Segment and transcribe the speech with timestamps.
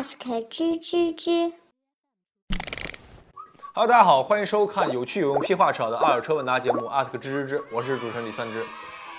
[0.00, 0.16] ask
[0.48, 1.52] 吱吱吱。
[3.74, 8.64] Hello，大家好，欢迎收看有趣有用、屁话少的二手车问答节目 Ask 吱吱吱，我是主持人李三枝。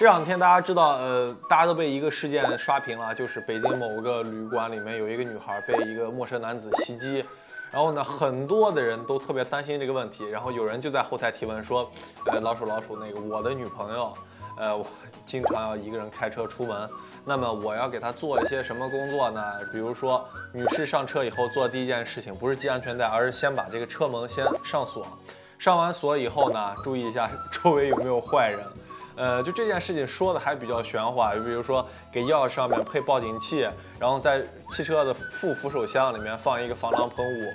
[0.00, 7.24] 这两天大家知道，呃，大家都被一个事件刷屏了，就是北京某个旅馆里面有一个女孩被一个陌生男子袭击，
[7.70, 11.88] 然后呢，很多的人都特别担心这个问题，然后有人就在后台提问说，
[12.26, 14.12] 呃，老鼠老鼠，那个我的女朋友，
[14.56, 14.86] 呃，我
[15.24, 16.88] 经常要一个人开车出门。
[17.24, 19.42] 那么我要给他做一些什么工作呢？
[19.72, 25.06] 比如说，女士上车以后做第一件事情不是系安全带，而是先把这个车门先上锁。
[25.58, 28.60] 上完锁以后呢，注意一下 周围有没有坏人。
[29.16, 33.60] 呃，就这件事情说的还比较玄乎，就比如说给钥匙上面配报警器，
[33.98, 37.48] 然后在汽车的副扶手箱里面放一个防狼喷雾。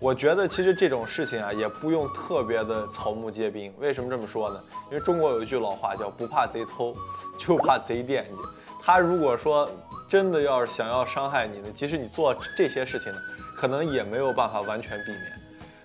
[0.00, 3.70] 我觉得其实这种事情啊，也不用特别的草木皆兵。
[3.78, 4.58] 为什么这么说呢？
[4.90, 6.96] 因为中国有一句老话叫“不怕贼偷，
[7.36, 8.42] 就怕贼惦记”。
[8.80, 9.68] 他如果说
[10.08, 13.18] 真的要是想要伤害你呢，即使你做这些事情呢，
[13.54, 15.32] 可能也没有办法完全避免。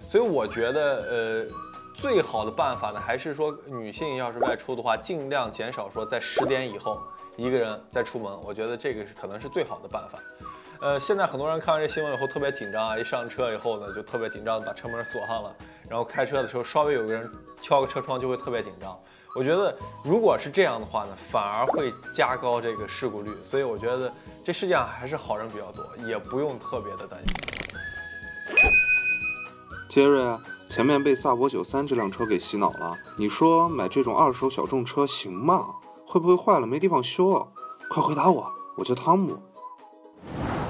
[0.08, 1.46] 所以我觉得，呃，
[1.94, 7.02] 最好的办法呢，还是说女性要是外出的话，尽量减少说在十点以后
[7.36, 8.32] 一个人再出门。
[8.46, 10.18] 我觉得这个是可能是最好的办法。
[10.82, 15.56] 呃，现在很多人看完这新闻以后特别紧张啊，一上车以后呢就特别紧张，把车门锁上了，
[15.90, 17.30] 然后开车的时候稍微有个人
[17.62, 18.98] 敲个车窗就会特别紧张。
[19.36, 23.32] 我觉得，如果是这样的话呢，反而会加高这个事故率。
[23.42, 24.12] 所以我觉得
[24.44, 27.28] 这世界上还是好人比较多，也不用特别的担心。
[29.90, 35.68] 杰瑞啊，前面被萨博九三这辆车给洗脑了，你说买这种二手小众车行吗？
[36.08, 37.32] 会不会坏了没地方修？
[37.32, 37.48] 啊？
[37.90, 39.38] 快回答我，我叫汤姆。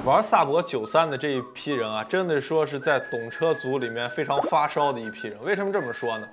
[0.06, 5.36] 玩萨博九三的这一批人啊，真的说是在懂车族里面非常发烧的一批人。
[5.44, 6.28] 为什么这么说呢？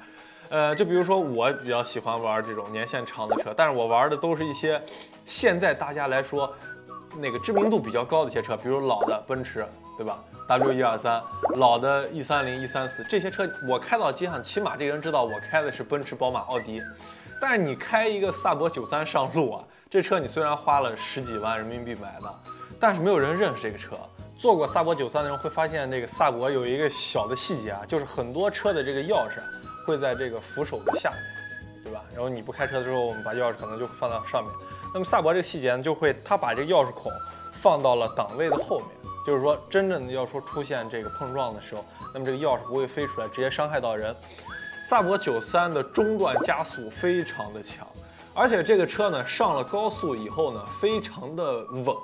[0.51, 4.79] 呃，就比如说我比较喜欢玩这种年限长的车，但是我玩的都是一些
[5.25, 6.55] 现在大家来说
[7.17, 11.23] 那个知名度比较高的一些车，比如老的奔驰，对吧？W 一二三，
[11.55, 16.83] 老的 E 三零、E 三四这些车，我开到街上，起码这个人知道我开的是奔驰、宝马、奥迪。
[17.41, 22.35] 但是你开一个萨博九三上路啊，这车你虽然花了十几万人民币买的，
[22.83, 23.97] 但是没有人认识这个车。
[24.37, 29.39] 坐过萨博九三的人会发现，这个萨博有一个小的细节啊，就是很多车的这个钥匙。
[29.85, 32.05] 会在这个扶手的下面，对吧？
[32.13, 34.53] 然后你不开车的时候，我们把钥匙可能就放到上面。
[34.95, 37.11] 那么萨博这个细节呢，就会他把这个钥匙孔
[37.51, 38.89] 放到了档位的后面，
[39.27, 41.85] 就是说真正的要说出现这个碰撞的时候，
[42.15, 44.15] 那么这个钥匙不会飞出来，直接伤害到人。
[44.85, 47.85] 萨博九三的中段加速非常的强，
[48.35, 51.97] 而且这个车呢上了高速以后呢，非常的稳。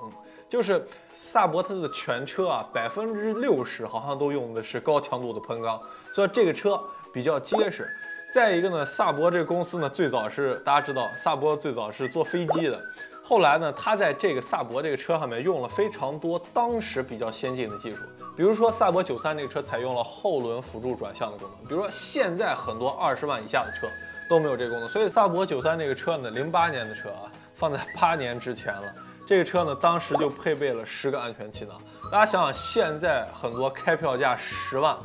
[0.48, 5.80] 就是萨博它的全车啊，百分之六十好像都用的是高强度的喷钢，
[6.12, 6.80] 所以这个车。
[7.10, 7.90] 比较结实，
[8.30, 12.78] 再一个呢，萨博这个公司呢，最早是大家知道，萨博最早是做飞机的，
[13.24, 18.02] 后来呢，它在这个萨博这个车上面用了非常多当时比较先进的技术，
[18.36, 23.88] 比如说萨博九三这个车采用了后轮辅助转向的功能，比如说现在很多二十万以下的车
[24.28, 28.94] 都没有这个功能，所以萨博九三这个车呢，零八年的车啊，放在八年之前了，
[29.28, 31.78] 这个车呢，当时就配备了十个安全气囊，
[32.10, 34.96] 大家想想，现在很多开票价十万。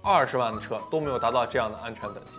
[0.00, 2.38] 二十万的车都没有达到这样的安全等级，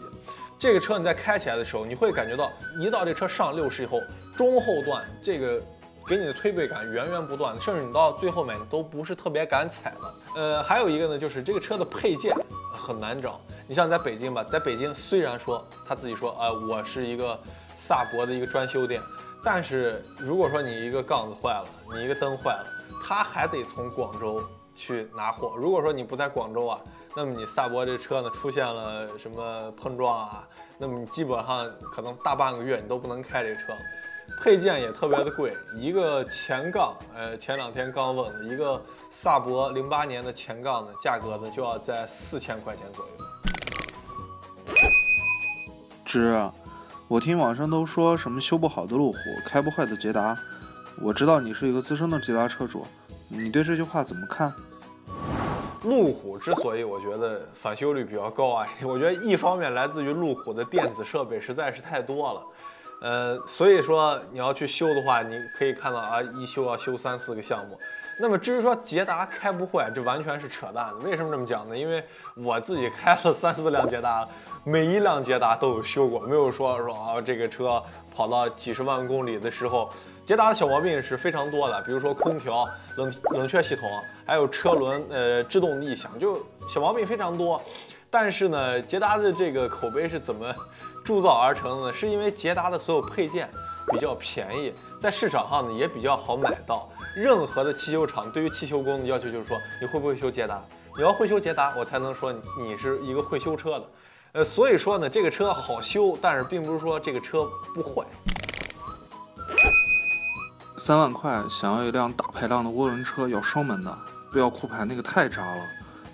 [0.57, 4.01] 这个车你在开起来的时候，你会感觉到一到这车上六十以后，
[4.37, 5.61] 中后段这个
[6.07, 10.15] 给你的推背感源源不断的，甚至你到最后面你都不是特别敢踩了。
[10.35, 12.33] 呃，还有一个呢，就是这个车的配件
[12.73, 13.39] 很难找。
[13.67, 17.37] 你像在北京吧，在北京虽然说他自己说，呃，我是一个
[17.77, 19.01] 萨博的一个专修店，
[19.43, 22.65] 但是如果说你一个杠子坏了，你一个灯坏了，
[23.03, 24.43] 他还得从广州
[24.75, 25.53] 去拿货。
[25.57, 26.79] 如果说你不在广州啊。
[27.15, 30.47] 那么你萨博这车呢出现了什么碰撞啊？
[30.79, 33.67] 那么你基本上可能大半个月你都不能开这车，
[34.41, 43.11] 配件也特别的贵，一个前杠，呃，前两天刚问的一个萨博零八年的前杠呢，价格呢就要在四千块钱左右。
[46.03, 46.49] 芝，
[47.09, 50.37] 我听网上都说什么修不好的路虎，开不坏的捷达，
[51.01, 52.85] 我知道你是一个资深的捷达车主，
[53.27, 54.51] 你对这句话怎么看？
[55.83, 62.41] 路虎之所以我觉得返修率比较高啊， 我觉得一方面来自于路虎的电子设备实在是太多了，
[63.01, 67.77] 呃，所以说你要去修的话，你可以看到啊，一修要修三四个项目。
[68.17, 70.95] 那么至于说捷达开不坏，这完全是扯淡的。
[71.05, 71.75] 为什么这么讲呢？
[71.75, 72.03] 因为
[72.35, 74.27] 我自己开了三四辆捷达，
[74.63, 77.83] 每一辆捷达都有修过，没有说说啊这个车
[78.15, 79.89] 跑到几十万公里的时候，
[80.23, 83.89] 捷达的小毛病是非常多的，比如说空调、冷冷却系统，
[84.25, 87.61] 还有车轮呃制动异响，就小毛病非常多。
[88.11, 90.53] 但是呢，捷达的这个口碑是怎么
[91.03, 91.93] 铸造而成的呢？
[91.93, 93.49] 是因为捷达的所有配件
[93.91, 96.87] 比较便宜，在市场上呢也比较好买到。
[97.15, 100.59] 任何的汽修厂对于汽修工的要求就是说，你会不会修捷达？
[100.97, 103.85] 你要会修捷达，我才能说你是一个会修车的。
[104.31, 108.03] 呃，所以说呢，这个车好修，但是并不是说这个车不坏。
[110.79, 113.95] 三万块想要一辆大排量的涡轮车，要双门的，
[114.31, 115.61] 不要酷派，那个太渣了。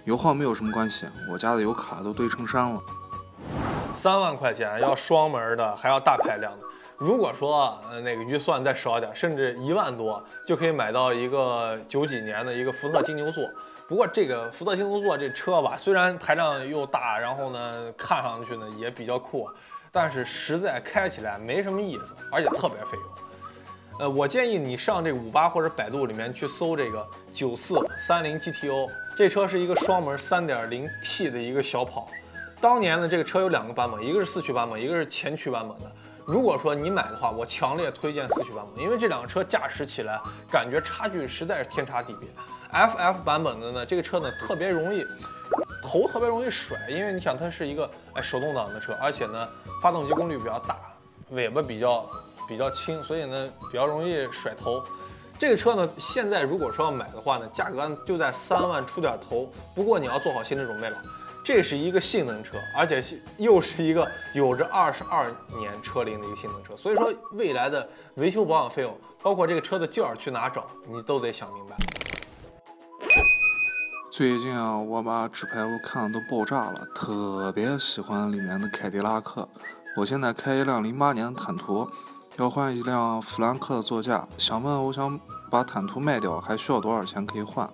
[0.03, 2.81] 油耗没有什么关系，我家的油卡都堆成山了。
[3.93, 6.65] 三万块钱要双门的，还要大排量的。
[6.99, 13.49] 如果说呃那个预算再少点，甚至一万多就可以买到一个九几年的一个福特金牛座。
[13.87, 19.49] 不过这个福特金牛座这车吧，虽然排量又大，然后呢看上去呢也比较酷，
[19.93, 23.03] 但是实在开起来没什么意思，而且特别费油。
[23.99, 32.09] 呃，我建议你上这个五八或者百度里面去搜这个九四三零 GTO，这车是一个双门三点零 T 的一个小跑。
[32.59, 35.89] 当年呢，这个车有两个版本，一个是四驱版本，一个是前驱版本的。
[36.29, 40.21] 如果说你买的话，我强烈推荐四驱版本，因为这两个车驾驶起来
[40.51, 42.29] 感觉差距实在是天差地别。
[42.71, 45.03] FF 版本的呢，这个车呢特别容易
[45.81, 49.49] 头特别容易甩，因为你想它是一个哎手动挡的车，而且呢
[49.81, 50.77] 发动机功率比较大，
[51.31, 52.05] 尾巴比较。
[52.47, 54.83] 比较轻，所以呢比较容易甩头。
[55.37, 59.47] 这个车呢，现在如果说要买的话呢，价格就在三万出点头。
[59.75, 60.99] 不过你要做好心理准备了，
[61.51, 63.03] 这是一个性能车，而且
[63.37, 66.75] 又是一个有着二十二年车龄的一个性能车。
[66.75, 71.75] 所以说未来的维修保养费用，包括这个车的件儿去哪找，你都得想明白。
[74.11, 79.49] 最近啊，我把纸牌屋看的都爆炸了，特别喜欢里面的凯迪拉克。
[79.97, 81.89] 我现在开一辆零八年的坦途。
[82.37, 85.19] 要换一辆弗兰克的座驾，想问，我想
[85.49, 87.67] 把坦途卖掉，还需要多少钱可以换？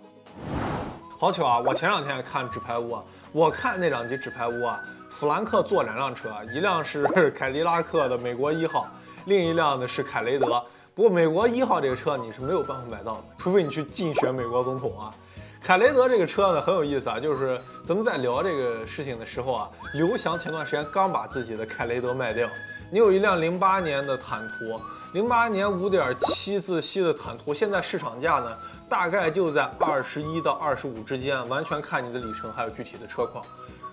[1.18, 1.60] 好巧啊！
[1.60, 3.04] 我前两天看纸牌屋啊，
[3.35, 8.87] 我看那两集纸牌屋啊，弗兰克坐两辆车，一辆是凯迪拉克的美国一号，
[9.25, 10.63] 另一辆呢是凯雷德。
[10.93, 15.13] 不过美国一号这个车你是没有办法买到的，除非你去竞选美国总统啊。
[15.61, 22.47] 凯雷德这个车呢很有意思啊，就是咱们在聊这个事情的时候啊，刘翔前段时间刚把自己的凯雷德卖掉。
[22.89, 24.79] 你有一辆零八年的坦途，
[25.15, 28.57] 零八年五点七自吸的坦途，现在市场价呢，
[28.89, 33.41] 大概就在二十一到二十五之间，完全看你的里程还有具体的车况。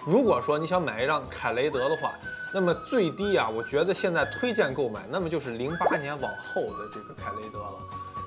[0.04, 2.12] 如果说你想买一辆凯雷德的话，
[2.52, 7.72] 那么最低啊，我觉得现在推荐购买，那么就是零八年往后的这个凯雷德了。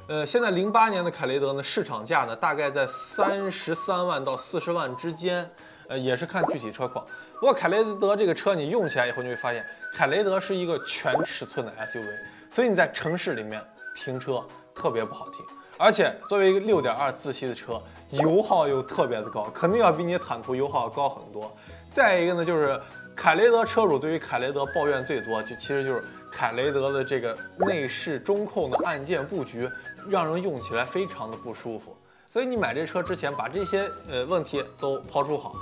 [0.08, 5.52] 呃，现在零八年的凯雷德呢，市场价呢，大概在三十三万到四十万之间，
[5.90, 7.06] 呃，也是看具体车况。
[7.42, 12.08] 不过凯雷德这个车你用起来以后，你会发现凯雷德是一个全尺寸的 SUV，
[12.56, 13.62] 所以你在城市里面
[13.94, 14.42] 停车
[14.74, 15.46] 特别不好停。
[15.78, 17.82] 而且作为一个六点二自吸的车，
[18.12, 21.54] 油耗又特别的高，肯定要比你坦途油耗高很多。
[21.92, 22.82] 再一个呢，就是
[23.14, 29.70] 凯雷德车主对于凯雷德抱怨最多，就其实就是凯雷德的这个内饰中控的按键布局，
[30.08, 31.94] 让人用起来非常的不舒服。
[32.30, 35.58] 所以你买这车之前，把这些呃问题都抛出好。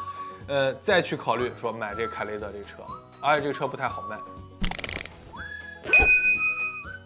[0.46, 2.84] 呃，再去考虑说买这凯雷德这车，
[3.20, 4.16] 而且这个车不太好卖。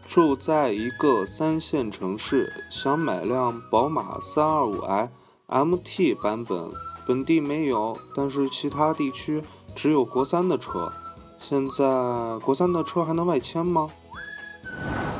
[0.07, 5.09] 住在一个三线城市，想买辆宝马 325i
[5.47, 6.71] MT 版本，
[7.05, 9.43] 本地没有，但是其他地区
[9.75, 10.89] 只有国三的车。
[11.37, 11.83] 现在
[12.41, 13.89] 国三的车还能外迁吗？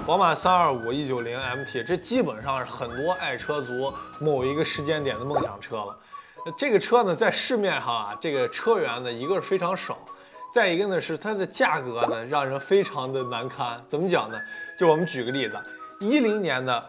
[0.06, 5.98] 宝马325 190 MT，这基本上是很多爱车族某一个时间点的梦想车了。
[6.58, 10.00] 这个车呢，在市面上啊，这个车源呢，一个是非常少，
[10.54, 13.80] 再一个呢是它的价格呢，让人非常的难堪。
[13.88, 14.40] 怎么讲呢？
[14.80, 15.58] 就我们举个例子，
[16.00, 16.84] 一零年的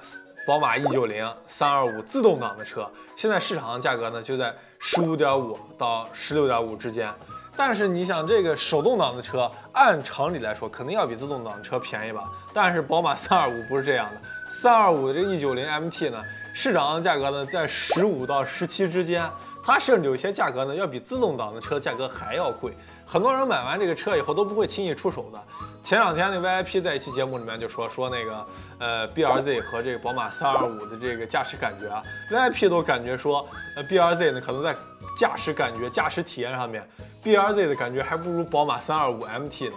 [0.46, 7.12] 宝马 E 九零三二五自动挡的车，现在市场上价格呢就在十五点五到十六点五之间。
[7.56, 12.30] 但是你想，这个手动挡的车，按常理来说，肯定要比自动挡车便宜吧？
[12.54, 16.24] 但是宝马三二五不是这样的，三二五的这 E 九零 MT 呢，
[16.54, 19.28] 市场上价格呢在十五到十七之间。
[19.68, 22.72] 它甚至有些价格呢，要比自动挡的车价格还要贵。
[23.04, 25.38] 很多人买完这个车以后都不会轻易出手的。
[25.82, 28.46] 前两天那 VIP 在一期节目里面就说说那个
[28.78, 33.46] 呃 BRZ 和这个宝马325的这个驾驶感觉啊，VIP 都感觉说
[33.76, 34.74] 呃 BRZ 呢可能在
[35.14, 36.88] 驾驶感觉、驾驶体验上面
[37.22, 39.76] ，BRZ 的感觉还不如宝马325 MT 呢。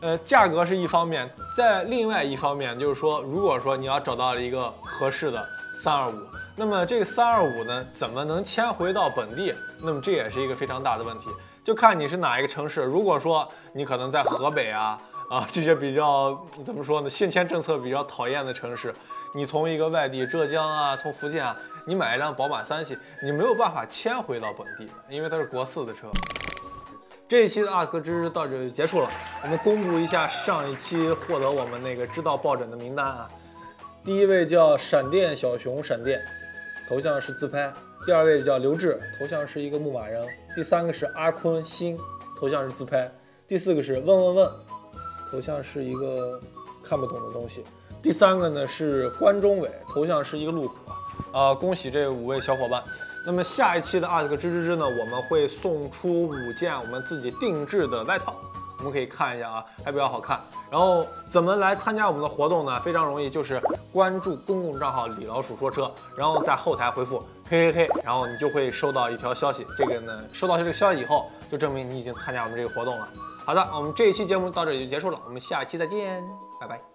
[0.00, 5.46] 呃，价格是一方面，在另外一方面就是说，如果说你要找到了一个合适的
[5.78, 6.14] 325。
[6.54, 9.54] 那么这个三二五呢，怎么能迁回到本地？
[9.80, 11.30] 那么这也是一个非常大的问题，
[11.64, 12.82] 就看你是哪一个城市。
[12.82, 14.98] 如果说你可能在河北啊
[15.30, 18.94] 啊这些比较怎么说呢，限迁政策比较讨厌的城市，
[19.34, 21.56] 你从一个外地浙江啊，从福建啊，
[21.86, 26.08] 你买一辆宝马三系，你没有办法迁回到本地，因为它是国四的车。
[27.26, 29.10] 这一期的 ask 知识到这就结束了，
[29.42, 33.26] 我们公布一下上一期获得我们那个知道抱枕的名单啊。
[34.04, 36.20] 第一位叫闪电小熊闪电，
[36.88, 37.72] 头像是自拍；
[38.04, 41.98] 第二位叫刘志，头像是一个牧马人；第三个是阿坤新，
[42.38, 43.08] 头像是自拍；
[43.46, 44.50] 第四个是问问问，
[45.30, 46.40] 头像是一个
[46.82, 47.62] 看不懂的东西；
[48.02, 50.74] 第三个呢是关中伟，头像是一个路虎。
[51.32, 52.82] 啊，恭喜这五位小伙伴！
[53.24, 58.36] 那么下一期的 ask 吱吱吱呢，我们会送出五件我们自己定制的外套，
[58.82, 60.40] 我们可以看一下啊，还比较好看。
[60.68, 62.80] 然后怎么来参加我们的活动呢？
[62.80, 63.62] 非常容易，就是
[63.92, 69.64] 关注公共账号李老鼠说车，然后在后台回复嘿嘿嘿，然后你就会收到一条消息。
[69.78, 73.08] 这个呢，收到这个消息以后，就证明你已经参加我们这个活动了。
[73.46, 76.24] 好的，我们这一期节目到这里就结束了，我们下期再见，
[76.60, 76.91] 拜拜。